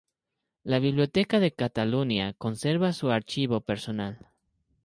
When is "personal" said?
3.61-4.17